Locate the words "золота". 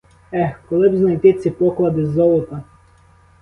2.05-2.63